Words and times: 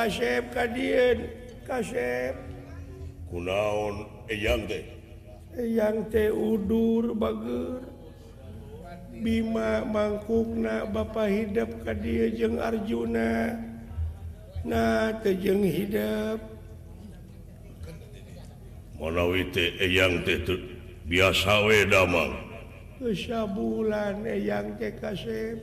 kasep 0.00 0.48
kadien 0.56 1.28
kasep 1.68 2.32
kunaon 3.28 4.08
eyang 4.32 4.64
teh? 4.64 4.80
Eyang 5.52 6.08
teh 6.08 6.32
udur 6.32 7.12
bager. 7.12 7.84
Bima 9.20 9.84
mangkukna 9.84 10.88
Bapak 10.88 11.28
hidap 11.28 11.68
kadia 11.84 12.32
jeung 12.32 12.56
Arjuna. 12.56 13.60
Nah 14.64 15.12
tejeng 15.20 15.60
hidup 15.68 16.40
manawi 18.96 19.52
teh 19.52 19.76
eyang 19.84 20.24
teh 20.24 20.40
biasa 21.04 21.68
we 21.68 21.84
damang. 21.84 22.40
Bulan 23.52 24.24
eyang 24.24 24.80
teh 24.80 24.96
kasep 24.96 25.60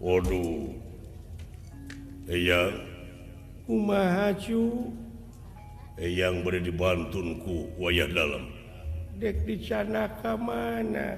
waduh. 0.00 0.72
Eyang 2.24 2.89
Umacu 3.70 4.90
eh, 5.94 6.10
yang 6.18 6.42
ber 6.42 6.58
dibantunku 6.58 7.70
wayah 7.78 8.10
dalam. 8.10 8.50
Dek 9.14 9.46
dicana 9.46 10.10
dicanaka 10.10 10.34
mana? 10.34 11.14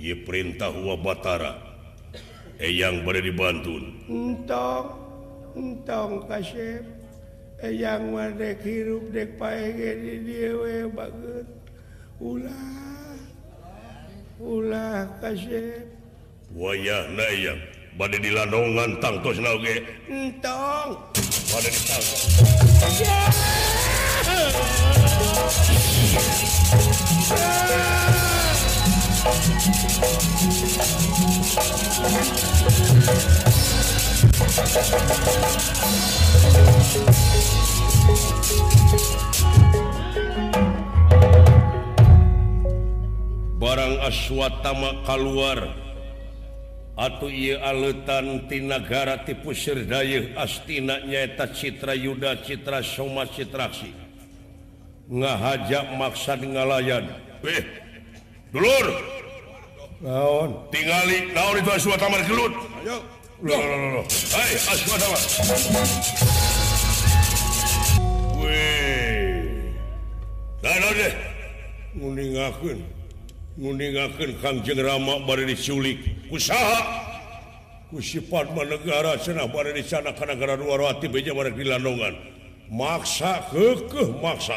Ye 0.00 0.16
perintah 0.16 0.72
Wa 0.72 0.96
Batara. 0.96 1.60
Eh, 2.56 2.72
yang 2.72 3.04
ber 3.04 3.20
dibantun. 3.20 4.00
Entong 4.08 4.96
entong 5.52 6.24
kasep 6.24 6.88
eh, 7.60 7.74
yang 7.76 8.16
wadek 8.16 8.64
hirup 8.64 9.12
dek 9.12 9.36
paege 9.36 9.92
di 10.00 10.14
diewe 10.24 10.88
baget. 10.88 11.48
Ulah 12.16 13.12
ulah 14.40 15.04
kasep 15.20 15.84
wayah 16.56 17.08
na 17.12 17.28
yang 17.36 17.60
bad 17.98 18.12
dilandongan 18.16 18.96
tangtos 19.04 19.36
barang 43.60 43.94
aswatama 44.08 44.90
keluar 45.04 45.91
atau 46.92 47.28
ia 47.32 47.56
aletan 47.64 48.44
alutantinagara 48.44 49.24
tipu 49.24 49.56
Sydayu 49.56 50.36
astina 50.36 51.00
nyaeta 51.00 51.48
Citra 51.48 51.96
Yuda 51.96 52.44
Citra 52.44 52.84
Soma 52.84 53.24
Citraksi 53.24 54.02
ngahajak 55.12 55.86
maksad 55.96 56.40
ngalayan. 56.40 57.04
Eh, 57.44 57.64
dulur. 58.54 58.86
Naon? 60.02 60.50
Tingali 60.72 61.30
naon 61.30 61.62
itu 61.62 61.70
aswa 61.70 61.96
tamar 62.00 62.22
gelut? 62.26 62.52
Ayo. 62.82 62.96
Loh 63.42 63.58
loh 63.58 63.78
loh 63.78 63.90
loh. 64.00 64.06
Hai 64.34 64.50
aswa 64.56 64.96
tamar 64.98 65.20
weh. 68.40 69.42
Nah 70.62 70.76
naon 70.80 70.94
deh? 70.96 71.14
Ngundingakeun 71.92 72.78
ngundingakeun 73.60 74.30
Kangjeng 74.40 74.80
Rama 74.80 75.22
bari 75.28 75.44
diculik. 75.44 76.21
usaha 76.32 76.80
kusipat 77.92 78.56
negara 78.56 79.20
senah 79.20 79.44
pada 79.52 79.68
di 79.68 79.84
sana 79.84 80.16
negara 80.16 80.56
dua 80.56 80.96
beja 80.96 81.36
pada 81.36 81.52
di 81.52 81.64
landongan 81.68 82.16
maksa 82.72 83.44
kekeh 83.52 84.16
maksa. 84.24 84.56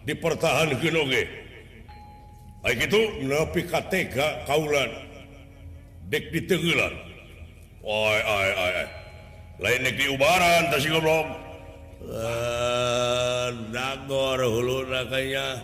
Dipertahan 0.00 0.80
genoge 0.80 1.28
Ay 2.60 2.76
gitu 2.76 3.24
nepi 3.24 3.68
KTK 3.68 4.48
kaulan. 4.48 4.88
Dek 6.08 6.32
di 6.32 6.40
tenggelan 6.44 6.92
oi 7.84 8.20
oi 8.20 8.50
oi 8.52 8.84
lain 9.60 9.80
dek 9.84 9.96
di 9.96 10.06
ubaran 10.12 10.72
tasi 10.72 10.88
goblok. 10.88 11.28
Eh, 12.00 12.16
uh, 12.16 13.48
dagor 13.70 14.40
hulu 14.40 14.88
rakanya 14.88 15.60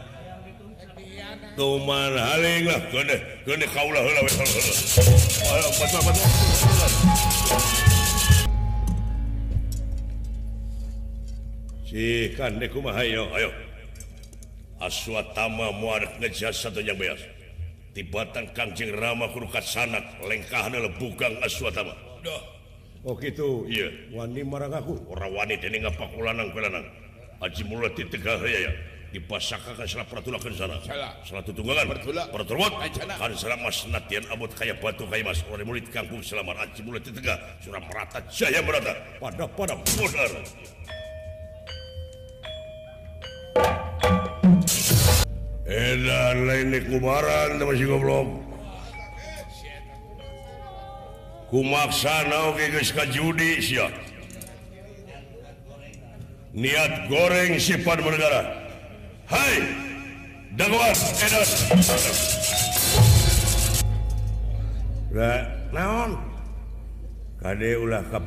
tumanlahlah 1.56 2.80
ayo 13.36 13.50
aswatama 14.82 15.72
satu 16.52 16.84
yang 16.84 17.00
beas. 17.00 17.22
Di 17.97 18.04
batang 18.04 18.44
Kangjeng 18.53 18.92
Rama 18.92 19.24
hurukat 19.32 19.64
sanak 19.64 20.04
lengkah 20.20 20.68
adalah 20.68 20.92
bukan 21.00 21.32
aswatama 21.41 21.97
Oh 23.06 23.14
gitu? 23.22 23.64
Iya. 23.70 24.10
Wani 24.10 24.42
marang 24.42 24.74
aku. 24.74 24.98
Orang 25.06 25.30
wani 25.30 25.54
ini 25.62 25.78
ngapak 25.78 26.10
ulanang 26.18 26.50
kulanang. 26.50 26.82
Aji 27.38 27.62
mulut 27.70 27.94
di 27.94 28.03
tegah 28.10 28.42
ya 28.42 28.66
ya. 28.66 28.72
dipasa 29.16 29.56
kayak 34.53 34.77
batu 34.84 35.09
kayak 35.09 35.24
Mas. 35.24 35.41
Kampung 35.89 36.21
Selamat 36.21 36.68
Aci 36.68 36.84
mulai 36.84 37.01
tengah 37.01 37.80
merata 37.89 38.21
Jaya 38.28 38.60
berada 38.60 38.92
pada 39.16 39.48
pada 39.48 39.74
modar 39.97 40.30
Edan 45.66 46.36
lain 46.47 46.78
kubaran 46.86 47.59
masih 47.59 47.91
goblok. 47.91 48.28
Kumaksana 51.51 52.54
oke 52.54 52.65
geus 52.71 52.91
ka 52.95 53.07
judi 53.10 53.59
niat 56.57 57.13
goreng 57.13 57.60
sifat 57.60 58.01
bernegara 58.01 58.66
Hai 59.27 59.59
Dangwas 60.55 61.19
Edas 61.19 61.51
naon 65.75 66.15
Kade 67.43 67.71
ulah 67.75 68.07
kap 68.07 68.23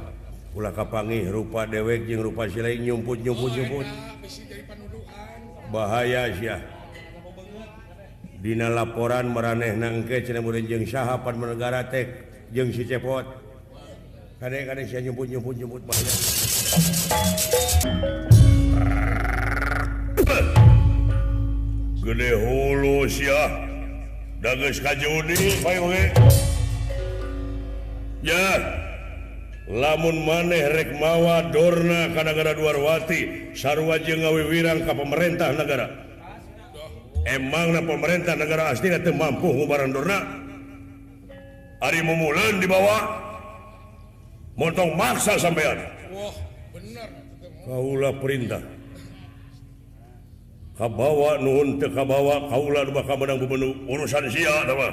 ulah 0.51 0.75
kapangi 0.75 1.31
rupa 1.31 1.63
dewek 1.63 2.04
jeung 2.04 2.19
rupa 2.28 2.51
silai 2.51 2.84
nyumput 2.84 3.24
nyumput 3.24 3.51
nyumput. 3.56 3.88
bahaya 5.72 6.36
sia 6.36 6.60
Dina 8.44 8.68
laporan 8.68 9.31
meraneh 9.31 9.80
nangke 9.80 10.19
cenah 10.19 10.44
murid 10.44 10.68
jeung 10.68 10.84
sahapan 10.84 11.36
menegara 11.40 11.88
tek 11.88 12.07
jeung 12.51 12.75
si 12.75 12.84
cepot. 12.84 13.24
Kade 14.40 14.68
kade 14.68 14.84
sia 14.84 15.00
nyumput 15.00 15.31
nyumput 15.31 15.56
nyumput 15.56 15.81
bahaya. 15.88 16.12
gede 22.00 22.31
hulu 22.36 23.07
dages 24.40 24.80
kajudi 24.80 25.60
ya. 28.24 28.48
Lamun 29.69 30.25
maneh 30.25 30.66
rek 30.74 30.98
mawa 30.98 31.46
Dorna 31.54 32.10
kadang-gara 32.18 32.57
duarwati 32.57 33.54
sarwaje 33.54 34.18
ngawi 34.18 34.42
wirang 34.50 34.81
ke 34.81 34.94
pemerintah 34.98 35.54
negara. 35.54 35.86
Emanglah 37.30 37.86
pemerintah 37.86 38.34
negara 38.34 38.74
asli 38.74 38.90
itu 38.90 39.13
mampu 39.13 39.46
hubaran 39.46 39.94
Dorna? 39.94 40.25
Hari 41.86 42.01
memulan 42.01 42.57
di 42.57 42.66
bawah. 42.66 43.30
Montong 44.57 44.92
maksa 44.98 45.40
sampean 45.40 45.80
wow, 46.12 46.36
kaulah 47.63 48.12
perintah. 48.19 48.78
Kabawa 50.79 51.35
Nuhun 51.43 51.75
Tekabawa 51.75 52.47
Kaula 52.47 52.87
bakal 52.87 53.19
menang 53.19 53.43
gubernur 53.43 53.75
urusan 53.83 54.31
sia 54.31 54.63
nama. 54.63 54.87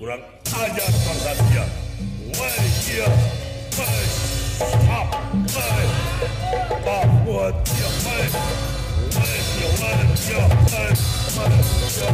Kurang 0.00 0.24
ajar 0.40 0.88
bangsa 1.04 1.32
sia. 1.36 1.64
Wai 2.32 2.64
sia. 2.80 3.04
Wai. 3.76 4.04
stop 4.56 5.08
Wai. 5.52 5.84
Bahwa 6.80 7.52
sia. 7.68 7.88
Wai. 8.08 8.24
Wai 9.12 9.36
sia. 9.52 9.68
Wai 9.68 10.00
sia. 10.16 10.44
Wai. 10.48 10.92
Wai 11.36 11.60
sia. 11.92 12.10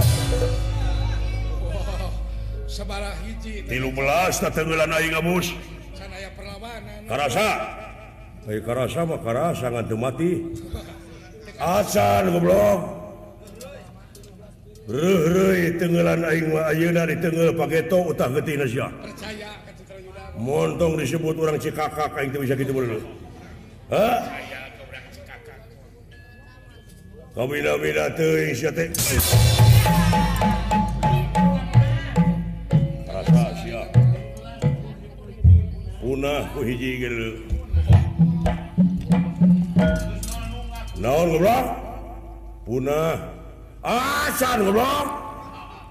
sabaraha 2.67 3.15
hiji. 3.23 3.63
Tilu 3.71 3.95
belas 3.95 4.43
tak 4.43 4.59
tenggelan 4.59 4.91
aing 4.91 5.15
abus. 5.15 5.55
Sanaya 5.95 6.35
perlawanan. 6.35 7.07
Karasa. 7.07 7.47
Kayak 8.43 8.63
karasa 8.67 9.01
mah 9.07 9.23
karasa 9.23 9.71
ngan 9.71 9.87
teu 9.87 9.95
mati. 9.95 10.51
asan 11.61 12.33
goblok 12.33 12.81
tenggelan 15.79 16.21
aing 16.27 16.49
wa 16.51 16.73
ayeuna 16.73 17.07
di 17.07 17.15
Tenggel 17.21 17.55
Pageto 17.55 18.11
utah 18.11 18.27
geti 18.33 18.59
Indonesia 18.59 18.89
montong 20.41 20.99
disebut 20.99 21.37
orang 21.37 21.61
Cikakak 21.61 22.17
aing 22.17 22.33
teu 22.33 22.43
bisa 22.43 22.57
gitu 22.57 22.73
dulu 22.73 22.99
Hah? 23.91 24.23
Kabina-bina 27.31 28.11
teuing 28.19 28.55
sia 28.59 28.75
teh. 28.75 28.91
Rasa 33.07 33.45
sia. 33.63 33.83
Punah 36.03 36.43
ku 36.51 36.67
hiji 36.67 37.03
geuleuh. 37.03 37.60
punah 42.69 43.17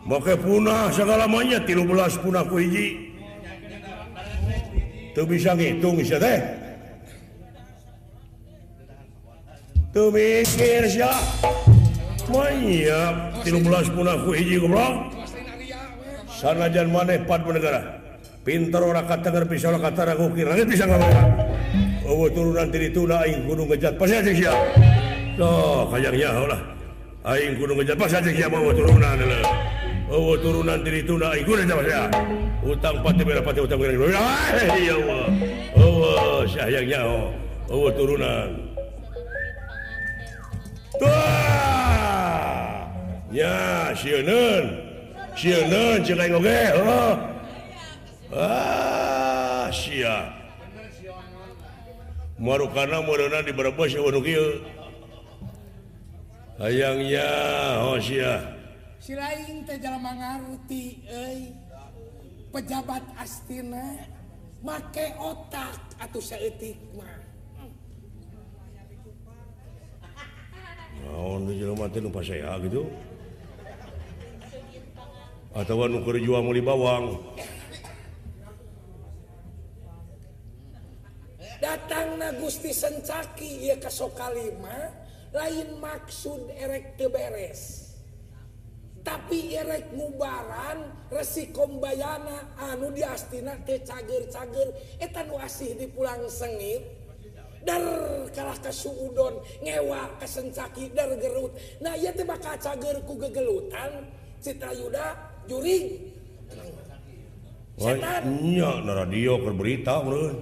make 0.05 0.33
punah 0.37 0.93
segala 0.93 1.25
maunya 1.25 1.57
13 1.65 2.21
punah 2.21 2.45
ku 2.45 2.61
hiji 2.61 3.09
teu 5.17 5.25
bisa 5.25 5.57
ngitung 5.57 5.97
sia 6.05 6.21
teh 6.21 6.39
teu 9.89 10.13
mikir 10.13 10.85
sia 10.85 11.09
Maya 12.29 13.33
13 13.41 13.95
punah 13.97 14.15
ku 14.21 14.37
hiji 14.37 14.61
goblok 14.61 15.09
sanajan 16.29 16.93
maneh 16.93 17.17
pad 17.25 17.41
negara 17.49 17.97
pinter 18.45 18.85
orang 18.85 19.09
kata 19.09 19.33
ngerti 19.33 19.57
salah 19.57 19.81
kata 19.81 20.13
ragu 20.13 20.29
kira 20.37 20.53
bisa 20.69 20.85
sangat 20.85 21.01
oh 22.05 22.29
turunan 22.29 22.69
tiri 22.69 22.93
tuna 22.93 23.25
aing 23.25 23.49
gunung 23.49 23.65
ngejat 23.69 23.97
pasti 23.97 24.37
siap 24.37 24.57
loh 25.39 25.87
kayaknya 25.87 26.29
Allah 26.35 26.61
aing 27.31 27.55
kudu 27.55 27.71
ngejar 27.79 27.95
pas 27.95 28.11
aja 28.11 28.27
kia 28.27 28.51
mau 28.51 28.67
turunan 28.75 29.19
lah 29.23 29.43
oh 30.11 30.35
turunan 30.35 30.79
diri 30.83 30.99
tuna 31.07 31.31
aing 31.31 31.47
kudu 31.47 31.63
ngejar 31.63 31.87
ya 31.87 32.03
utang 32.67 32.99
pati 32.99 33.23
bela 33.23 33.39
pati 33.39 33.59
utang 33.63 33.79
bela 33.79 33.95
ya 33.95 34.19
Allah 34.99 35.27
oh. 35.79 36.43
Sayangnya 36.43 36.99
oh 37.07 37.31
oh 37.71 37.87
turunan 37.95 38.49
tuh 40.99 41.07
ya 43.31 43.55
sieun 43.95 44.27
sieun 45.39 45.99
cek 46.03 46.19
aing 46.19 46.35
oge 46.35 46.61
oh. 46.83 47.15
Ah 48.29 49.71
sia 49.71 50.35
Marukana 52.39 53.03
modona 53.03 53.43
di 53.43 53.51
Brebes 53.51 53.91
ya 53.91 53.99
waduh 53.99 54.23
kieu 54.23 54.78
ayangnya 56.59 57.27
Hosyati 57.87 58.59
pejabat 62.49 63.03
Astina 63.15 63.95
make 64.59 65.15
otak 65.15 65.79
atau 66.01 66.19
seetikmah 66.19 67.29
gitu? 72.67 72.83
Atau 75.55 75.81
jual 76.21 76.41
mau 76.45 76.53
bawang. 76.61 77.17
Datang 81.59 82.15
na 82.15 82.31
Gusti 82.39 82.71
Sencaki 82.71 83.67
ia 83.67 83.75
kassokalima 83.81 84.93
lain 85.33 85.77
maksud 85.77 86.49
erek 86.53 86.97
teberes 86.97 87.89
tapi 89.03 89.55
erek 89.55 89.95
mubaran 89.95 90.91
resikobayana 91.09 92.59
anu 92.59 92.91
di 92.91 93.01
astina 93.01 93.55
teh 93.63 93.81
cager-cager 93.81 94.69
etan 94.99 95.27
wasih 95.31 95.73
di 95.79 95.87
pulang 95.87 96.27
sengit 96.27 96.99
dar 97.63 97.83
kalah 98.31 98.55
ke 98.59 98.71
suudon 98.71 99.43
ngewa 99.59 100.15
kesencaki 100.19 100.95
dar 100.95 101.11
gerut. 101.19 101.51
Nah 101.83 101.95
iya 101.95 102.15
teh 102.15 102.23
bakal 102.23 102.55
cager 102.55 103.03
ku 103.03 103.19
gegelutan 103.19 104.07
citra 104.39 104.71
yuda 104.71 105.07
juring. 105.47 106.15
Wah, 107.79 107.95
nyo, 108.27 108.83
radio 108.83 109.39
berita, 109.39 110.03
bro. 110.03 110.35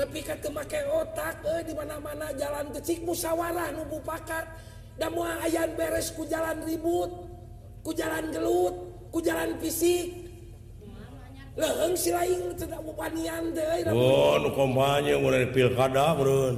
tapi 0.00 0.24
ke 0.24 0.48
make 0.48 0.80
otak 0.96 1.44
eh, 1.44 1.60
di 1.68 1.76
mana-mana 1.76 2.32
jalan 2.32 2.72
kecil 2.72 3.04
musyawarah 3.04 3.68
nubu 3.76 4.00
pakat 4.00 4.48
dan 4.96 5.12
mau 5.12 5.28
ayan 5.44 5.76
beres 5.76 6.08
ku 6.16 6.24
jalan 6.24 6.56
ribut 6.64 7.12
ku 7.84 7.92
jalan 7.92 8.32
gelut 8.32 8.72
ku 9.12 9.20
jalan 9.20 9.60
fisik. 9.60 10.32
Leheng 11.58 11.92
si 11.98 12.14
lain 12.14 12.56
tidak 12.56 12.80
bupanian 12.80 13.52
deh 13.52 13.84
eh, 13.84 13.92
oh 13.92 14.40
nu 14.40 14.48
kompanya 14.56 15.20
mulai 15.20 15.44
pilkada 15.50 16.16
bro 16.16 16.56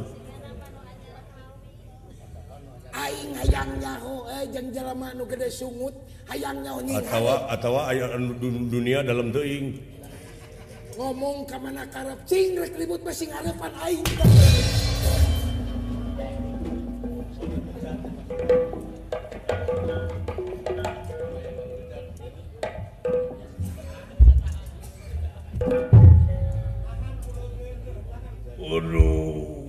aing 2.93 3.33
hayang 3.41 3.73
nyaho 3.81 4.29
eh 4.29 4.45
jeung 4.53 4.69
jalma 4.71 5.11
nu 5.17 5.25
gede 5.27 5.49
sungut 5.49 5.97
hayang 6.29 6.61
nyaho 6.61 6.79
nying 6.85 7.03
atau 7.09 7.25
atau 7.51 7.73
aya 7.89 8.15
dunia 8.69 9.01
dalam 9.01 9.33
teuing 9.33 9.81
ngomong 10.97 11.49
ke 11.49 11.57
mana 11.57 11.85
karep 11.89 12.21
cing 12.29 12.59
rek 12.61 12.77
ribut 12.77 13.01
mah 13.01 13.15
ngarepan 13.17 13.73
aing 13.89 14.05
Aduh. 28.73 29.69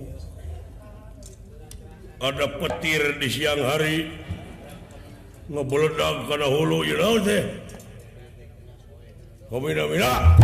Ada 2.24 2.46
petir 2.56 3.20
di 3.20 3.28
siang 3.28 3.60
hari 3.60 4.08
ngebeledak 5.52 6.24
karena 6.24 6.48
hulu 6.48 6.88
you 6.88 6.96
know, 6.96 7.20
deh. 7.20 7.44
Kami 9.52 9.76
mina-mina. 9.76 10.40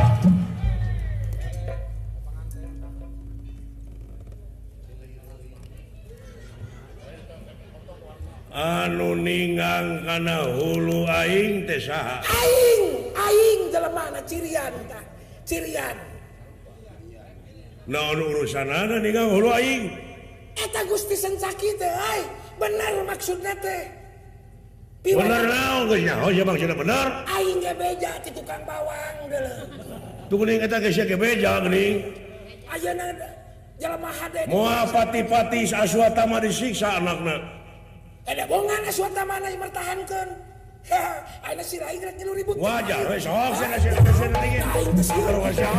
datang 9.80 10.04
karena 10.04 10.36
hulu 10.44 11.00
Aing 11.08 11.64
tesaha 11.64 12.20
Aing 12.28 12.84
Aing 13.16 13.60
dalam 13.72 13.92
mana 13.96 14.20
cirian 14.28 14.72
ta? 14.88 15.00
cirian. 15.48 15.96
Nah 17.90 18.14
urusan 18.14 18.70
ada 18.70 19.02
nih 19.02 19.10
kang? 19.10 19.34
Hulu 19.34 19.50
Aing. 19.50 19.90
Eta 20.54 20.84
gusti 20.86 21.16
sencaki 21.16 21.74
teh 21.74 21.90
ay 21.90 22.20
benar 22.60 22.92
maksudnya 23.08 23.56
teh. 23.58 23.82
Benar 25.00 25.48
naon 25.48 25.88
geus 25.88 26.04
nyaho 26.04 26.28
oh, 26.28 26.30
sia 26.30 26.44
maksudna 26.44 26.76
benar 26.76 27.24
aing 27.24 27.56
ge 27.64 27.72
beja 27.72 28.20
ti 28.20 28.28
tukang 28.36 28.60
bawang 28.68 29.32
deuleu 29.32 29.64
Tunggu 30.28 30.44
geuning 30.44 30.60
eta 30.60 30.76
geus 30.76 31.00
ge 31.00 31.16
beja 31.16 31.56
geuning 31.64 32.04
ayeuna 32.68 33.08
jelema 33.80 34.12
hade. 34.12 34.44
Moal 34.44 34.84
pati-pati 34.92 35.72
aswata 35.72 36.28
mah 36.28 36.44
disiksa 36.44 37.00
anakna. 37.00 37.59
ada 38.28 38.44
bongan 38.44 38.82
suata 38.92 39.22
mana 39.24 39.46
yang 39.48 39.60
mempertahankan 39.62 40.28
wajar 45.40 45.70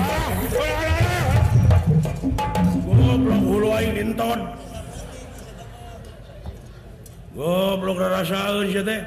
goblok 7.31 7.97
rasa 7.97 8.61
teh. 8.67 9.01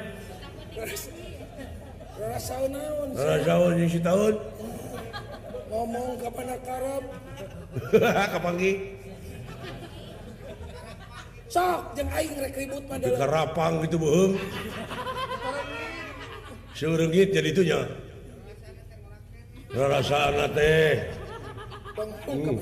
Tahun 4.01 4.33
ngomong 5.75 6.15
kapan 6.23 6.47
akarap 6.55 7.03
kapanggih 8.33 8.94
sok 11.55 11.95
jeung 11.95 12.11
aing 12.11 12.35
rek 12.35 12.53
ribut 12.59 12.83
mah 12.91 12.97
deui. 12.99 13.15
Gitu 13.87 13.97
beuheung 14.03 14.33
seueur 16.75 17.01
jadi 17.07 17.49
itunya 17.55 17.79
rasa 19.71 20.51
teh 20.51 20.99
hmm. 22.27 22.59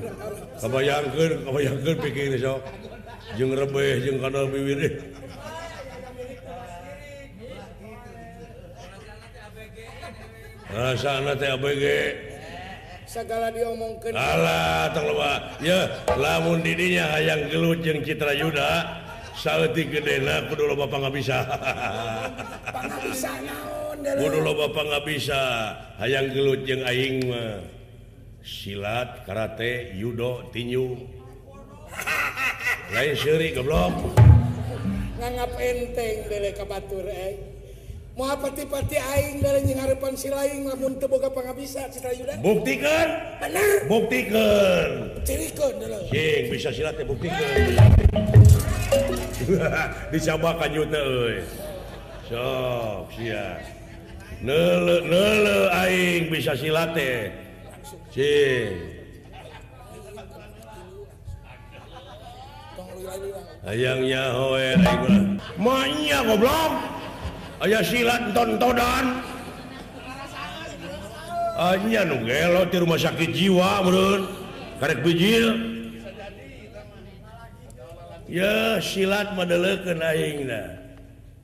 kabayangkeun 0.61 1.31
kabayangkeun 1.49 1.97
pikir 2.05 2.37
sok. 2.37 2.61
Jeung 3.33 3.57
rebeh 3.57 3.97
jeung 4.05 4.21
kana 4.21 4.45
biwir 4.45 4.93
rasa 10.69 11.33
teh 11.41 11.49
abg 11.49 11.83
segala 13.13 13.53
diomongkan 13.53 14.09
lamun 16.17 16.65
didinya 16.65 17.13
hayang 17.13 17.45
gelut 17.53 17.85
jeung 17.85 18.01
Citra 18.01 18.33
Yuda 18.33 18.71
salahti 19.37 19.85
gedena 19.85 20.49
kudu 20.49 20.65
lo 20.65 20.73
Bapak 20.73 20.97
nggak 20.97 21.13
bisa 21.13 21.37
kudu 24.17 24.39
lo 24.41 24.57
Bapak 24.57 24.83
nggak 24.89 25.05
bisa 25.05 25.41
hayang 26.01 26.33
gelut 26.33 26.65
jeung 26.65 26.81
aing 26.89 27.29
mah. 27.29 27.61
Silat 28.43 29.23
karate 29.23 29.95
yudo 29.95 30.51
tinju. 30.51 30.99
Lain 32.93 33.15
seri 33.15 33.55
goblok. 33.55 33.95
Nganggap 35.15 35.51
enteng 35.63 36.17
dari 36.27 36.51
kabatur 36.51 37.07
eh. 37.07 37.52
mau 38.13 38.37
pati-pati 38.37 38.97
aing 39.01 39.41
dari 39.41 39.73
ngarepan 39.73 40.13
si 40.13 40.29
lain 40.29 40.69
namun 40.69 41.01
teboga 41.01 41.33
boga 41.33 41.49
pangabisan 41.49 41.89
yuda 41.89 42.37
buktikan 42.45 43.07
Bener. 43.41 43.89
buktikan 43.89 44.89
Cirikeun 45.25 45.81
dulu 45.81 45.99
Cing 46.13 46.43
bisa 46.53 46.69
silat 46.69 46.93
teh 46.93 47.05
buktikan 47.09 47.41
Dicabakan 50.13 50.71
yuta 50.71 50.99
euy. 50.99 51.43
Sok 52.29 53.11
sia. 53.17 53.59
Neule 54.43 55.03
neule 55.07 55.57
aing 55.71 56.31
bisa 56.31 56.55
silat 56.55 56.95
teh. 56.95 57.31
Cing. 58.11 58.71
Ayangnya 63.63 64.31
nyahoe 64.31 64.75
aing 64.75 64.79
mah. 64.83 65.23
Manya 65.59 66.19
goblok. 66.27 66.71
aya 67.63 67.79
silat 67.79 68.35
tontodan 68.35 69.23
hanya 71.55 72.03
nugelo 72.03 72.67
di 72.67 72.77
rumah 72.81 72.99
sakit 72.99 73.31
jiwa 73.31 73.85
menurut 73.87 74.23
karek 74.83 74.99
bijil. 75.05 75.71
Ya 78.27 78.81
silat 78.81 79.37
madelekeun 79.37 80.01
aingna 80.01 80.81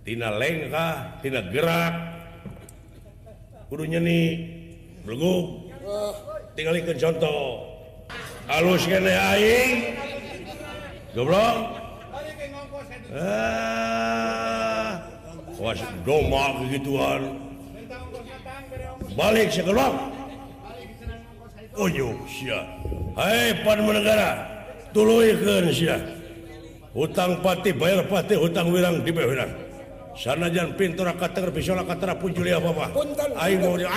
tina 0.04 0.34
lengkah 0.36 1.22
tina 1.24 1.46
gerak. 1.48 1.94
Kudu 3.70 3.86
nyeni 3.86 4.50
belgug 5.06 5.72
tinggalikeun 6.58 6.98
contoh. 6.98 7.70
Halus 8.50 8.84
kene 8.90 9.14
aing. 9.14 9.94
Goblok. 11.14 11.58
Ah. 13.14 14.29
was 15.60 15.80
doma 16.08 16.56
begituan 16.64 17.36
balik 19.20 19.52
segelok 19.52 19.92
ujung 21.76 22.16
oh, 22.16 22.64
hai 23.20 23.52
pan 23.68 23.84
negara 23.84 24.40
tuluikeun 24.96 25.68
hutang 26.96 27.44
pati 27.44 27.76
bayar 27.76 28.08
pati 28.08 28.40
hutang 28.40 28.72
wirang 28.72 29.04
di 29.04 29.12
bawah 29.12 29.52
sana 30.16 30.48
jan 30.48 30.72
pintu 30.80 31.04
rakater 31.04 31.52
bisola 31.52 31.84
katara 31.84 32.16
pun 32.16 32.36
juli 32.36 32.52
apa 32.52 32.76
apa. 32.76 32.92
Aing 33.40 33.64
mau 33.64 33.80
dia 33.80 33.88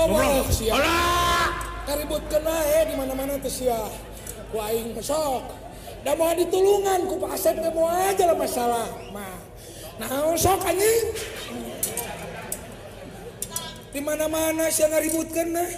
Oh, 0.00 0.16
Allah, 0.16 0.44
kena 2.30 2.56
eh 2.78 2.82
di 2.88 2.94
mana-mana 2.94 3.36
tuh 3.40 3.52
siap. 3.52 4.09
Sia 4.50 4.58
aing 4.58 4.90
besok 4.98 5.46
udah 6.00 6.14
mau 6.16 6.32
ditulungan 6.34 7.06
ku 7.06 7.14
Pak 7.22 7.36
Asep 7.36 7.54
mau 7.76 7.86
aja 7.86 8.24
lah 8.24 8.36
masalah 8.36 8.88
mah. 9.14 9.36
Nah 10.00 10.32
sok 10.34 10.64
anjing? 10.64 11.06
Di 13.92 14.00
mana 14.00 14.26
mana 14.26 14.72
sih 14.72 14.88
ngaributkan 14.88 15.54
nah 15.54 15.70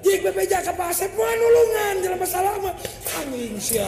jik 0.00 0.24
bebeja 0.24 0.62
ke 0.62 0.72
Pak 0.72 0.88
Asep 0.94 1.10
nulungan 1.12 1.94
dalam 2.00 2.18
masalah 2.22 2.54
mah. 2.62 2.74
Anjing 3.18 3.58
sih 3.58 3.82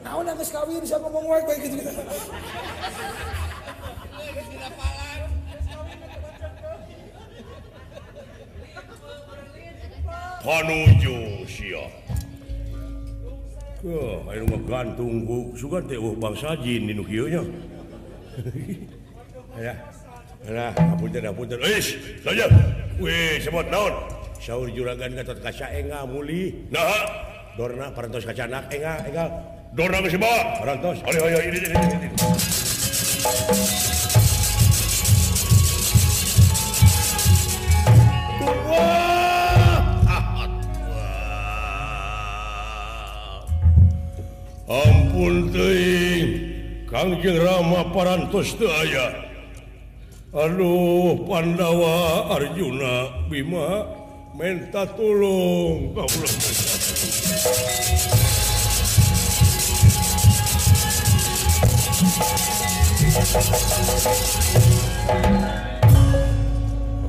Nah, 0.00 0.18
udah 0.18 0.34
kawin 0.34 0.82
bisa 0.82 0.98
ngomong 0.98 1.22
wae 1.22 1.42
kayak 1.46 1.70
gitu. 1.70 1.86
menuju 10.64 11.44
gantung 14.68 15.24
suka 15.56 15.80
uh, 15.80 16.16
bangsa 16.16 16.56
jin 16.60 16.88
di 16.88 16.92
Nukiyonya 16.96 17.42
Saur 24.40 24.72
juragan 24.72 25.12
Gatot 25.12 25.36
kaca 25.44 25.68
enga 25.68 26.08
muli. 26.08 26.56
Nah 26.72 26.88
Dorna 27.60 27.92
parantos 27.92 28.24
kacanak 28.24 28.72
enga 28.72 29.04
enga. 29.04 29.24
Dorna 29.76 30.00
masih 30.00 30.16
bawa 30.16 30.64
parantos. 30.64 31.04
Ayo 31.04 31.20
ayo 31.28 31.38
ini 31.44 31.58
ini 31.60 31.76
ini, 31.76 32.08
ini. 32.08 33.89
Hapunpunng 45.20 46.28
Kangjeng 46.88 47.44
Rama 47.44 47.92
parantos 47.92 48.56
aya 48.56 49.28
Aduh 50.32 51.28
Pandawa 51.28 52.32
Arjuna 52.40 53.28
Bima 53.28 53.84
menta 54.32 54.88
tolong 54.96 55.92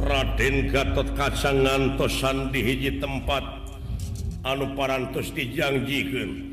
Raden 0.03 0.55
Gatot 0.67 1.07
Kacangan 1.15 1.95
ngantosan 1.95 2.51
di 2.51 2.59
hiji 2.59 2.99
tempat 2.99 3.60
anu 4.41 4.73
parantos 4.73 5.29
dijangjikan 5.37 6.49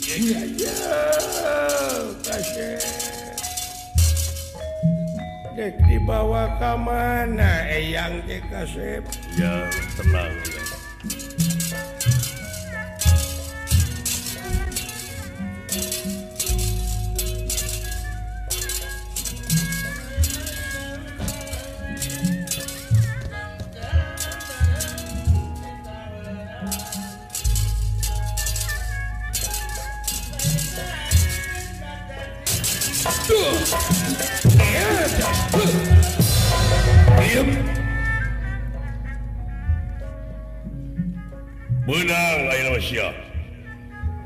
dek 5.59 5.75
dibawa 5.91 6.55
ke 6.63 6.73
mana 6.79 7.67
eyang 7.67 8.23
Kasep? 8.47 9.03
Ya 9.35 9.67
tenang 9.99 10.31
ya. 10.47 10.68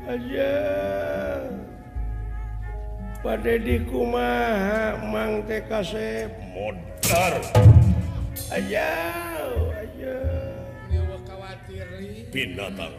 aja. 0.07 0.53
Pada 3.23 3.53
dikuma 3.55 4.31
Mang 5.07 5.47
TKC 5.47 6.27
motor. 6.51 7.33
Aja 8.51 8.89
aja. 9.79 10.17
Khawatir 11.23 11.87
binatang. 12.35 12.91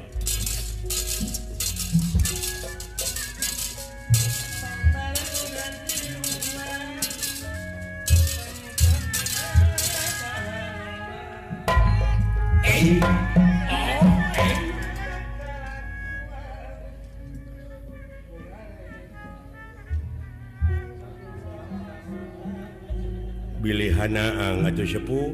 Bilihanaang 23.65 24.69
atau 24.69 24.85
sepuh 24.85 25.33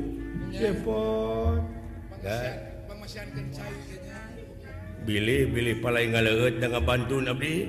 pilih-pilih 5.02 5.76
pala 5.82 6.78
bantu 6.78 7.18
Nabi 7.18 7.66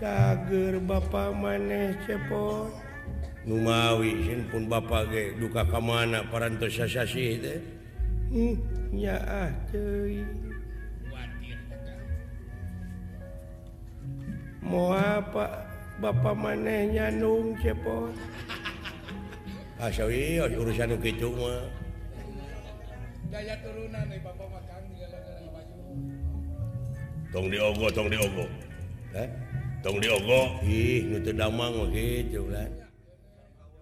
Sager 0.00 0.80
ba 0.80 1.02
maneh 1.34 1.92
cepot 2.08 2.72
Numawi 3.44 4.24
sin 4.24 4.48
pun 4.48 4.64
ba 4.68 4.80
ge 5.08 5.36
duka 5.36 5.64
kamana 5.68 6.24
parantos 6.28 6.76
sasasi 6.76 7.40
de 7.40 7.56
eh. 7.56 7.60
hmm, 8.32 8.54
ya 8.96 9.16
ah, 9.24 9.50
mua 14.60 15.24
Pak 15.32 15.52
Bapak 16.00 16.32
manehnya 16.36 17.12
nung 17.12 17.56
cepot 17.60 18.12
asal 19.80 20.12
ah, 20.12 20.48
urusan 20.48 20.96
gitu 21.00 21.32
mah 21.36 21.64
daya 23.30 23.54
turunan 23.64 24.04
nih 24.10 24.20
bapak 24.20 24.48
makan 24.48 24.82
tong 27.32 27.46
diogo 27.48 27.86
tong 27.92 28.08
diogo 28.12 28.44
eh? 29.16 29.28
tong 29.80 29.96
diogo 30.00 30.60
ih 30.64 31.04
nutu 31.08 31.32
damang 31.32 31.72
mah 31.72 31.88
gitu 31.92 32.44
kan 32.52 32.80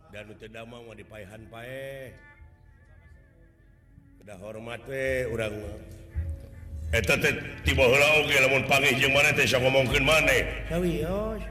dan 0.08 0.24
nutu 0.24 0.48
damang 0.48 0.82
mah 0.88 0.96
dipaihan 0.96 1.42
pae. 1.52 2.10
Udah 4.24 4.36
hormat 4.40 4.80
we 4.88 5.28
urang 5.28 5.52
mah. 5.52 5.78
tiba 7.64 7.84
heula 7.84 8.06
oge 8.24 8.36
lamun 8.40 8.64
pagi 8.64 8.96
ngomongkin 8.96 10.04
maneh 10.04 10.40
sawios 10.72 11.42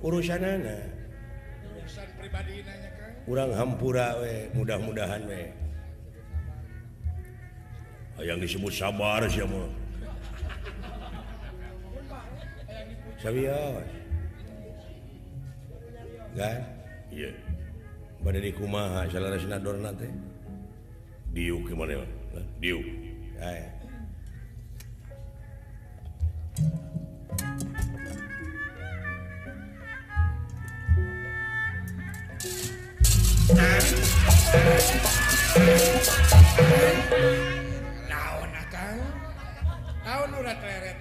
urusanana 0.00 0.76
urusan 1.76 2.08
kurang 3.28 3.52
hampura 3.52 4.16
we 4.24 4.48
mudah-mudahan 4.56 5.20
we. 5.28 5.52
Yang 8.24 8.48
disebut 8.48 8.72
sabar 8.72 9.20
sih 9.28 9.44
mah. 9.44 9.68
Sawios. 13.20 13.84
kan? 16.32 16.60
Iya. 17.12 17.30
Pada 18.24 18.38
di 18.40 18.50
kumaha 18.50 19.04
salarasna 19.12 19.60
dorna 19.60 19.92
teh 19.92 20.10
diuk 21.36 21.68
gimana 21.68 22.00
diuk. 22.58 22.82
Ayah 23.38 23.77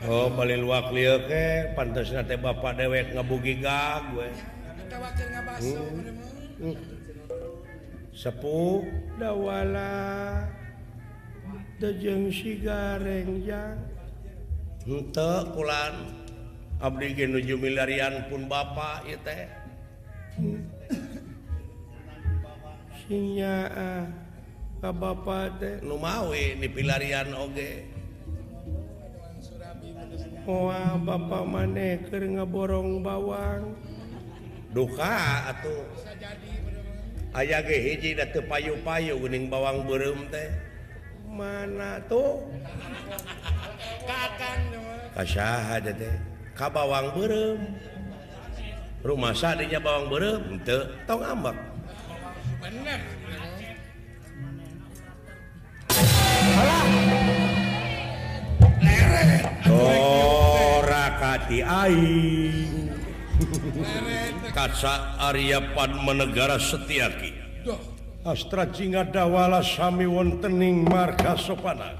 Oh 0.07 0.31
meluak 0.31 0.87
pantas 1.75 2.15
Bapak 2.39 2.79
dewek 2.79 3.11
ngebugi 3.11 3.59
ngabugi 3.59 4.15
gue 4.15 4.31
sepuh 8.15 8.81
dawala 9.19 10.47
tejeng 11.77 12.33
si 12.33 12.57
garengjang 12.63 13.77
untuk 14.87 15.53
pulan 15.53 16.17
Abdi 16.77 17.25
nuju 17.27 17.57
milarian 17.57 18.29
pun 18.29 18.45
Bapak 18.45 19.03
teh. 19.25 19.49
Sinya 23.01 23.65
Bapak 24.77 25.57
teh. 25.57 25.81
Numawi 25.81 26.53
di 26.61 26.69
pilarian 26.69 27.33
Oge. 27.33 27.96
Wah 30.47 30.95
Bapak 30.95 31.43
maneh 31.43 31.99
ke 32.07 32.23
ngaborong 32.23 33.03
bawang. 33.03 33.75
Duka 34.71 35.51
atau 35.51 35.83
aya 37.35 37.59
hiji 37.59 38.15
payu-payu 38.47 39.19
kuning 39.19 39.51
bawang 39.51 39.83
berem 39.83 40.23
teh. 40.31 40.47
Mana 41.27 41.99
tuh? 42.07 42.47
Ka 46.55 46.71
bawang 46.71 47.11
berem 47.11 47.59
rumah 49.07 49.31
sakitnya 49.31 49.79
bawang 49.79 50.11
burung 50.11 50.59
tong 51.07 51.23
ambak 51.23 51.55
bener. 52.59 53.16
hati 61.55 62.67
kaca 64.51 65.15
Aryapan 65.31 66.03
menegara 66.03 66.59
setiaki. 66.59 67.31
Astra 68.27 68.67
Jinga 68.67 69.07
Dawala 69.07 69.63
Sami 69.63 70.03
wontening 70.03 70.83
marga 70.83 71.39
sopana. 71.39 71.95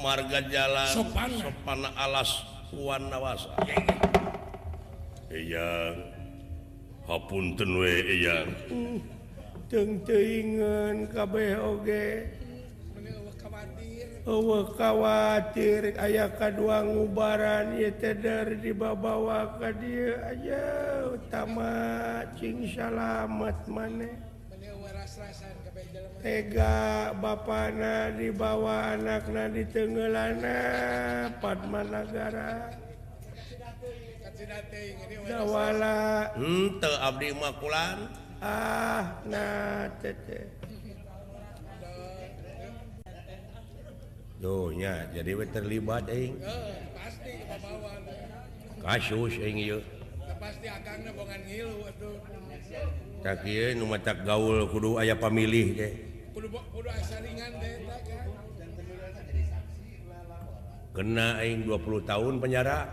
Marga 0.00 0.40
jalan 0.48 0.88
sopana, 0.88 1.36
sopana 1.36 1.88
alas 2.00 2.30
Wanawasa. 2.72 3.52
Iya. 5.28 5.92
Hapun 7.04 7.52
tenwe 7.60 7.92
iya. 8.16 8.48
Tengteingan 9.68 11.12
KBOG 11.12 11.88
khawatir 14.22 15.98
ayaah 15.98 16.30
kedua 16.38 16.86
ngubaran 16.86 17.74
dari 17.98 18.56
dibawa 18.62 19.58
ke 19.58 19.70
dia. 19.82 20.14
Aja 20.30 20.64
utama 21.10 21.74
Cing 22.38 22.70
salamet 22.70 23.58
maneh 23.66 24.32
tega 26.22 27.10
Bana 27.18 28.14
dibawa 28.14 28.94
anakaknya 28.94 29.44
di 29.50 29.64
Tengelana 29.66 30.58
Padmanagara 31.42 32.70
Jawala 35.26 36.30
hmm, 36.38 36.78
Abdi 36.82 37.28
Makulan 37.34 37.98
ah 38.42 39.22
nah 39.26 39.90
tete 39.98 40.61
tuhnya 44.42 45.06
jadi 45.14 45.30
terlibat 45.54 46.10
eh. 46.10 46.34
kasus 48.82 49.38
tak 54.02 54.26
gaul 54.26 54.66
kudu 54.66 54.98
aya 54.98 55.14
pemilih 55.14 55.78
deh 55.78 55.92
kena 60.92 61.40
20 61.64 62.04
tahun 62.04 62.34
penjara. 62.36 62.84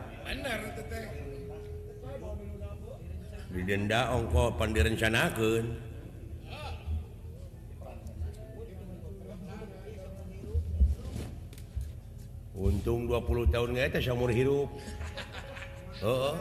Didenda 3.51 4.15
ongko 4.15 4.55
pandirencanakeun. 4.55 5.88
untung 12.59 13.07
20 13.07 13.55
tahun 13.55 13.71
umur 14.11 14.35
hirup 14.35 14.67
oh. 16.03 16.35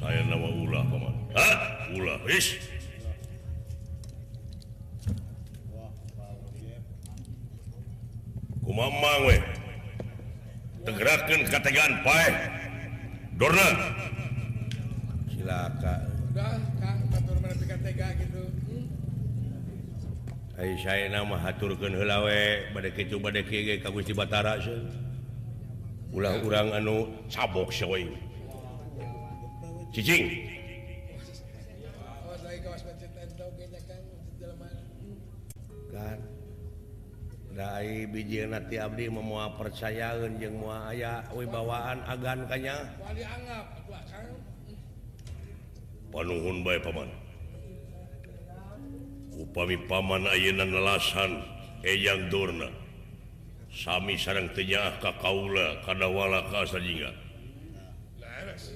saya 0.00 0.24
nama 0.24 0.48
ulah 0.48 0.80
paman. 0.88 1.14
Ulah 1.92 2.16
is 2.32 2.56
tegerakan 10.88 11.40
kategan 11.52 11.92
Pak 12.00 12.32
Dona 13.36 13.68
silaka 15.28 15.94
saya 20.80 21.08
nama 21.08 21.40
haturkan 21.40 21.92
helawe. 21.96 22.72
Badai 22.76 22.92
kecu 22.92 23.16
badai 23.16 23.44
kege 23.44 23.80
ka 23.80 23.88
Gusti 23.88 24.12
Batara 24.12 24.60
sih 24.60 24.76
ulang-urang 26.12 26.76
anu 26.76 27.08
sabok 27.32 27.72
soy 27.72 28.12
cicing. 29.96 30.48
Kan. 35.90 36.29
Dai 37.50 38.06
biji 38.06 38.46
nanti 38.46 38.78
Abdi 38.78 39.10
memuah 39.10 39.58
percayaan 39.58 40.38
jeung 40.38 40.62
mua 40.62 40.86
aya 40.86 41.26
wibawaan 41.34 41.98
agan 42.06 42.46
kanya. 42.46 42.78
Panuhun 46.14 46.62
bae 46.62 46.78
paman. 46.78 47.10
Upami 49.34 49.76
paman 49.90 50.30
ayeuna 50.30 50.62
nelasan 50.62 51.42
eyang 51.82 52.30
durna. 52.30 52.70
Sami 53.70 54.14
sarang 54.14 54.50
teu 54.54 54.82
ka 55.02 55.10
kaula 55.18 55.82
kadawala 55.82 56.46
ka 56.54 56.62
sajinga. 56.70 57.10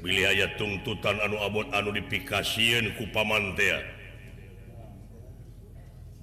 Bilih 0.02 0.34
aya 0.34 0.46
tuntutan 0.58 1.18
anu 1.22 1.38
abot 1.38 1.66
anu 1.70 1.94
dipikasieun 1.94 2.90
ku 2.98 3.06
paman 3.14 3.54
teh. 3.54 3.78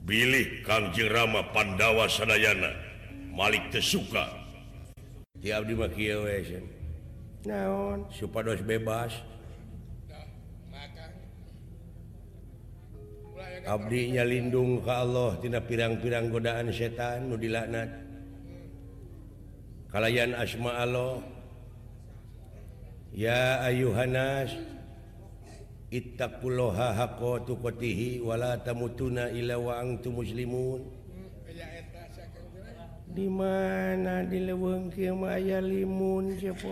Billy 0.02 0.66
Kangjeng 0.66 1.14
Rama 1.14 1.54
Pandawa 1.54 2.10
Sadayana 2.10 2.74
Malik 3.32 3.70
Tesuka 3.70 4.42
tiap 5.42 5.66
naon? 7.46 8.06
Supados 8.14 8.62
bebas. 8.62 9.14
Abdinya 13.62 14.26
lindung 14.26 14.82
ke 14.82 14.90
Allah 14.90 15.38
tidak 15.38 15.70
pirang-pirang 15.70 16.34
godaan 16.34 16.74
setan 16.74 17.30
nu 17.30 17.38
kalayan 19.90 20.34
asma 20.34 20.82
Allah. 20.82 21.22
Ya 23.14 23.62
ayuhanas. 23.66 24.56
ittaqulohakotihiwala 25.92 28.64
ilawaangtu 29.36 30.08
muslimun. 30.08 30.88
Di 33.12 33.28
mana 33.28 34.24
di 34.24 34.40
leweng 34.48 34.88
aya 35.28 35.60
limun 35.60 36.32
cepo 36.40 36.72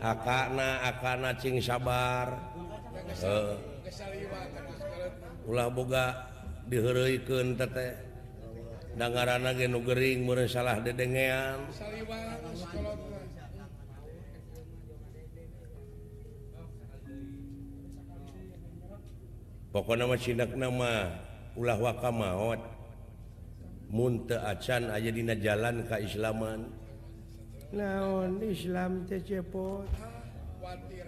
akana 0.00 0.80
akana 0.88 1.36
cing 1.36 1.60
sabar. 1.60 2.40
Ulah 5.44 5.68
boga 5.68 6.24
dihereikan 6.72 7.60
teteh. 7.60 8.13
dangarana 8.94 9.50
genugering 9.54 10.22
murah 10.22 10.46
salah 10.46 10.78
dedengean. 10.78 11.66
Pokok 19.74 19.98
nama 19.98 20.14
sinak 20.14 20.54
nama 20.54 21.10
ulah 21.58 21.78
waka 21.82 22.10
maut 22.14 22.62
munte 23.90 24.38
acan 24.38 24.86
aja 24.90 25.10
dina 25.10 25.34
jalan 25.34 25.82
keislaman 25.86 26.70
naon 27.74 28.38
Islam 28.42 29.02
teh 29.10 29.18
cepot. 29.18 29.86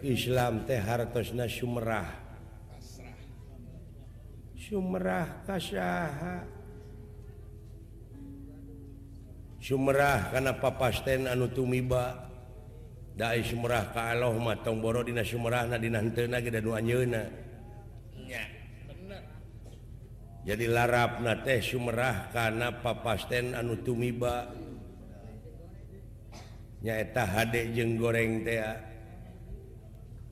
Islam 0.02 0.66
teh 0.66 0.82
hartosna 0.82 1.46
sumerah 1.46 2.10
sumerah 4.58 5.46
kasaha 5.46 6.55
Sumerah 9.66 10.30
karena 10.30 10.54
papasten 10.54 11.26
anu 11.26 11.50
tumiba. 11.50 12.30
Da 13.18 13.34
Sumerah 13.42 13.90
ka 13.90 14.14
Allah 14.14 14.30
matang 14.38 14.78
boro 14.78 15.02
dina 15.02 15.26
Sumerah 15.26 15.66
na 15.66 15.80
dinantena 15.80 16.38
kita 16.38 16.62
duanyena 16.62 17.46
jadi 20.46 20.70
larap 20.70 21.18
na 21.26 21.42
teh 21.42 21.58
Sumerah 21.58 22.30
karena 22.30 22.70
papasten 22.78 23.58
anu 23.58 23.82
tumiba. 23.82 24.46
Nyaeta 26.86 27.26
hade 27.26 27.74
jeng 27.74 27.98
goreng 27.98 28.46
teh 28.46 28.62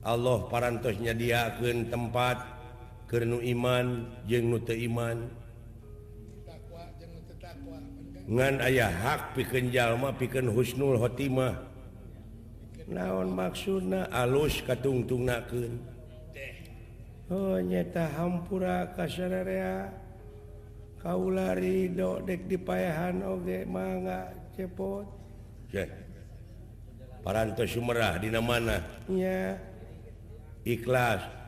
Allah 0.07 0.39
parantosnya 0.47 1.11
diaken 1.11 1.91
tempat 1.91 2.39
kernu 3.11 3.43
iman 3.43 4.07
jeng 4.23 4.47
nute 4.55 4.71
iman. 4.87 5.27
ngan 8.25 8.61
ayah 8.65 8.89
hak 8.89 9.37
piken 9.37 9.69
jalma 9.69 10.09
piken 10.13 10.49
Husnul 10.49 10.97
Hotimah 10.97 11.55
naon 12.89 13.33
maksudna? 13.33 14.09
Alus 14.13 14.61
katungtung 14.61 15.25
naken 15.25 15.95
oh 17.29 17.57
nyata 17.57 18.05
hampura 18.13 18.93
kasararea. 18.93 19.89
Kaulari 21.05 21.85
do 21.93 22.17
dek 22.25 22.49
dipayahan 22.49 23.21
oge 23.21 23.61
mangga 23.69 24.33
cepot. 24.57 25.05
Cek. 25.69 25.89
parantos 27.21 27.73
sumerah 27.73 28.17
dina 28.21 28.41
mana 28.41 28.81
ya 29.09 29.57
ikhlas. 30.65 31.44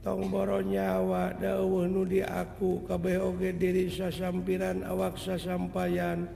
tongboro 0.00 0.64
nyawa 0.64 1.36
dawuh 1.36 1.84
di 2.08 2.24
aku 2.24 2.84
KBOG 2.88 3.60
diri 3.60 3.92
sasampiran 3.92 4.84
awak 4.84 5.20
sasampaian. 5.20 6.28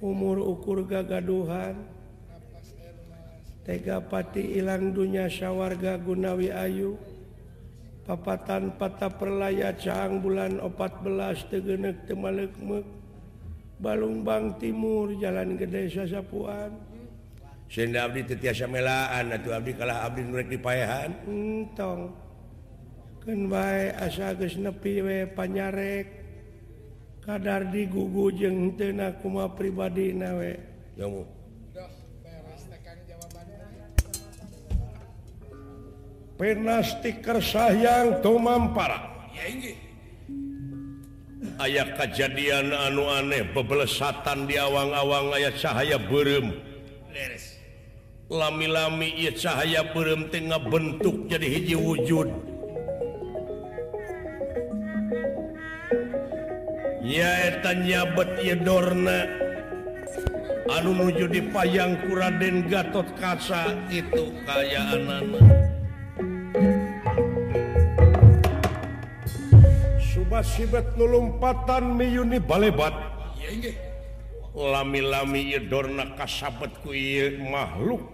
Umur 0.00 0.40
ukur 0.40 0.88
gagaduhan. 0.88 1.76
Tegapati 3.60 4.56
ilang 4.56 4.96
dunya 4.96 5.28
syawarga 5.28 6.00
Gunawi 6.00 6.48
Ayu. 6.48 6.96
Papatan 8.08 8.74
patah 8.80 9.12
perlaya 9.12 9.76
cang 9.76 10.24
bulan 10.24 10.56
14 10.56 11.52
tegenek 11.52 12.08
temalekmek. 12.08 12.88
Balungbang 13.80 14.56
Timur 14.56 15.12
Jalan 15.20 15.56
Gede 15.60 15.88
Sasapuan. 15.92 16.72
Senda 17.70 18.08
Abdi 18.08 18.24
tetiasa 18.24 18.66
melaan 18.66 19.30
atau 19.30 19.52
Abdi 19.52 19.72
kalah 19.76 20.04
Abdi 20.08 20.26
nurek 20.26 20.48
dipayahan 20.52 21.12
entong. 21.28 22.08
hmm, 22.08 22.29
baik 23.50 23.94
asa 23.98 24.34
nepi 24.34 25.02
we 25.02 25.18
panyarek 25.30 26.06
kadar 27.22 27.68
digugu 27.70 28.34
jeng 28.34 28.74
tena 28.74 29.14
kuma 29.22 29.46
pribadi 29.50 30.10
nawe 30.10 30.52
jamu 30.98 31.22
pena 36.34 36.82
stiker 36.82 37.38
sayang 37.38 38.18
tumampara 38.24 38.98
ayah 41.60 41.88
kejadian 41.94 42.72
anu 42.72 43.04
aneh 43.06 43.44
bebelesatan 43.52 44.48
di 44.48 44.56
awang-awang 44.56 45.36
ayat 45.36 45.54
cahaya 45.60 46.00
berem 46.00 46.56
lami-lami 48.30 49.10
ia 49.18 49.34
cahaya 49.34 49.82
berem 49.90 50.30
tengah 50.30 50.62
bentuk 50.62 51.26
jadi 51.26 51.46
hiji 51.50 51.74
wujud. 51.74 52.49
nyaeta 57.10 57.74
nyabet 57.74 58.38
Yedorna 58.38 59.26
anu 60.70 60.94
nuju 60.94 61.26
di 61.26 61.42
payang 61.50 61.98
Kuraden 62.06 62.70
Gatot 62.70 63.10
Kasa 63.18 63.74
itu 63.90 64.30
kayaan 64.46 65.10
anak 65.10 65.42
Subas 69.98 70.54
nulumpatan 70.94 71.98
miuni 71.98 72.38
balebat. 72.38 72.94
Lami-lami 74.54 75.54
Yedorna 75.54 76.14
kasabet 76.14 76.70
ku 76.86 76.94
makhluk. 77.50 78.06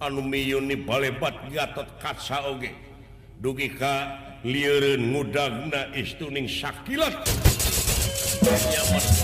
Anu 0.00 0.24
miyuni 0.24 0.80
balebat 0.80 1.36
Gatot 1.52 1.88
Kasa 2.00 2.48
oge. 2.48 2.72
Dugi 3.36 3.76
ka 3.76 4.16
liurun 4.40 5.12
mudagna 5.12 5.92
istuning 5.92 6.48
sakilat. 6.48 7.49
Yeah, 8.42 9.19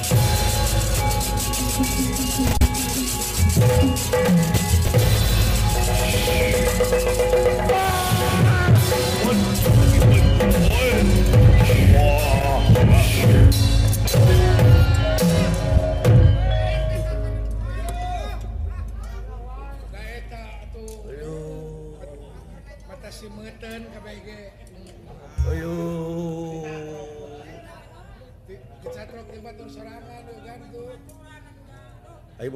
Ayo 32.36 32.52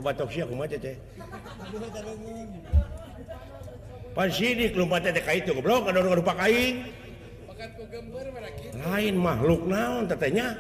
Lain 8.80 9.14
makhluk 9.16 9.62
naon 9.64 10.04
tetenya. 10.04 10.52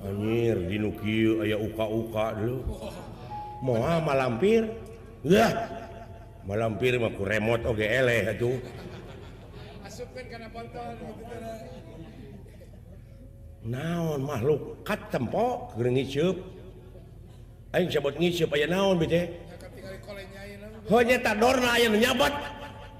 Anjir 0.00 0.56
di 0.72 0.76
aya 1.44 1.56
uka-uka 1.60 2.32
dulu. 2.40 2.64
Moa 3.60 4.00
malampir. 4.00 4.64
Yah. 5.28 5.52
Malampir 6.48 6.96
mah 6.96 7.12
ku 7.12 7.28
remote 7.28 7.68
oge 7.68 7.84
eleh 7.84 8.32
atuh. 8.32 8.56
Asupkeun 9.84 10.26
kana 10.32 10.48
bonton 10.48 10.96
Naon 13.68 14.20
makhluk 14.24 14.80
kat 14.80 15.12
tempo 15.12 15.68
geuring. 15.76 16.56
sebut 17.92 18.16
supaya 18.32 18.64
naon 18.64 18.96
nyabat 22.00 22.32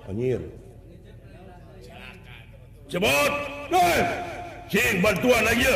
anjir 0.04 0.44
sebut 2.92 3.33
sing 4.68 5.00
bantuan 5.00 5.44
aja 5.48 5.74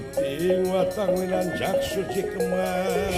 putih 0.00 0.64
watang 0.64 1.12
winanjak 1.12 1.76
suci 1.84 2.24
kemar 2.24 3.12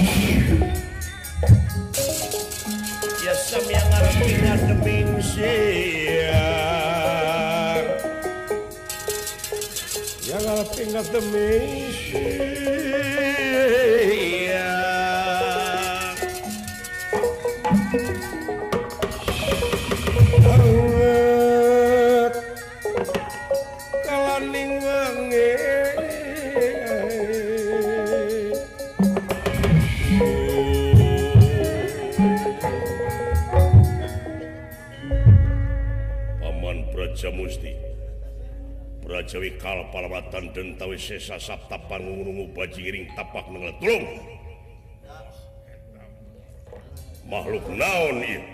ya 3.22 3.34
sam 3.38 3.62
yang 3.70 3.86
artinya 3.94 4.58
demi 4.66 5.06
siar 5.22 6.42
yang 10.26 10.42
artinya 10.42 11.06
demi 11.06 11.86
siar 11.94 12.51
Al 39.72 39.88
palawatan 39.88 40.52
dentawi 40.52 41.00
sesa 41.00 41.40
Sabta 41.40 41.80
panggungu 41.88 42.44
bajiring 42.52 43.08
tapak 43.16 43.48
mengelung 43.48 44.04
makhluk 47.24 47.64
naon 47.72 48.20
itu 48.20 48.44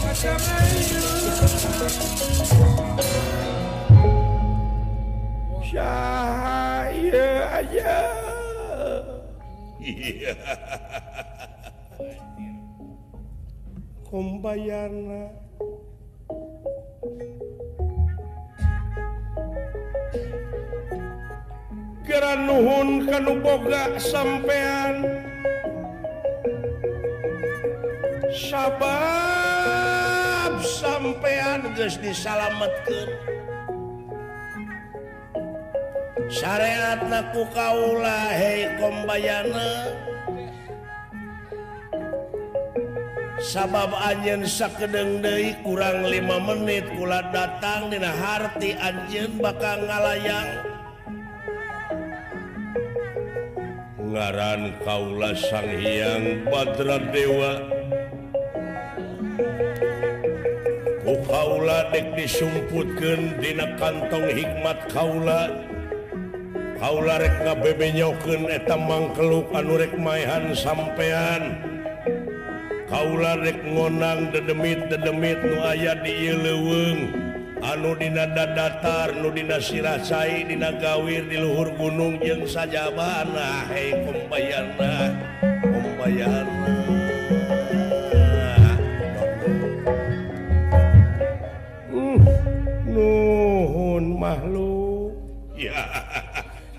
Macam 0.00 0.40
ayu 0.40 1.04
cahaya. 5.74 7.26
Aja 7.54 7.94
kombayana 14.10 15.30
kira 22.02 22.34
nuhun 22.38 23.06
kanu 23.06 23.38
boga 23.42 23.94
sampean. 23.98 25.04
Sabab 28.34 28.98
sampean 30.62 31.70
geus 31.78 31.98
disalametkeun. 32.02 33.43
syariat 36.32 37.00
naku 37.08 37.44
Kaula 37.52 38.32
hei 38.32 38.68
kombayana. 38.80 39.92
Sabab 43.44 43.92
Anjen 44.00 44.48
sakedeng 44.48 45.20
De 45.20 45.52
kurang 45.60 46.08
5 46.08 46.48
menit 46.48 46.88
kula 46.96 47.28
datang 47.28 47.92
Dina 47.92 48.08
Harti 48.08 48.72
Anjen 48.72 49.36
bakal 49.36 49.84
ngalayang. 49.84 50.50
Ngaran 54.14 54.78
Kaula 54.86 55.34
sang 55.34 55.66
Sanghiang 55.66 56.46
Badra 56.46 57.02
Dewa. 57.10 57.52
Ku 61.04 61.14
Kaula 61.26 61.90
dek 61.92 62.16
disumputkan 62.16 63.42
Dina 63.42 63.76
kantong 63.76 64.30
hikmat 64.32 64.78
Kaula. 64.88 65.63
Aula 66.82 67.22
rek 67.22 67.36
nga 67.44 67.54
bebe 67.54 67.94
nyoken 67.94 68.50
etambang 68.50 69.14
keluk 69.14 69.50
anurek 69.54 69.94
mayhan 69.98 70.54
sampean. 70.56 71.60
Kaula 72.90 73.38
rek 73.38 73.58
ngonang 73.62 74.30
dedemit 74.30 74.90
dedemit 74.90 75.38
nu 75.42 75.62
aya 75.62 75.98
di 75.98 76.30
leweng 76.30 77.24
anu 77.64 77.96
dina 77.96 78.28
datar 78.28 79.16
nudina 79.16 79.56
sirasai 79.56 80.44
dina 80.44 80.76
gawir 80.76 81.24
di 81.24 81.40
luhur 81.40 81.72
gunung 81.80 82.20
jeung 82.20 82.44
sajabana 82.44 83.40
ah, 83.40 83.60
hei 83.72 83.96
kumbayana 84.04 85.16
kumbayana 85.64 87.03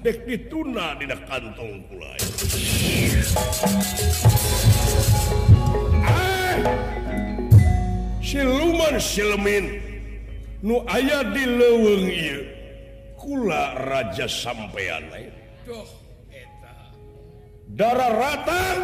dek 0.06 0.22
dituna 0.30 0.94
di 1.02 1.10
kantong 1.10 1.82
pula 1.90 2.14
ah! 6.06 6.54
siluman 8.22 9.02
silmin 9.02 9.82
nu 10.62 10.86
aya 10.86 11.26
di 11.34 11.50
leweng 11.50 12.06
ieu 12.06 12.42
kula 13.18 13.74
raja 13.82 14.30
sampean 14.30 15.10
lain. 15.10 15.34
Darah 17.66 18.14
ratang 18.14 18.80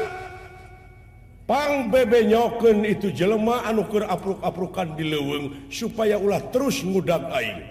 pang 1.46 1.94
bebe 1.94 2.26
nyoken 2.26 2.82
itu 2.82 3.14
jelema 3.14 3.62
anu 3.70 3.86
keur 3.86 4.10
apruk-aprukan 4.10 4.98
di 4.98 5.06
leweng 5.06 5.70
supaya 5.70 6.18
ulah 6.18 6.42
terus 6.50 6.82
ngudag 6.82 7.30
aing. 7.30 7.71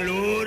Lur 0.00 0.46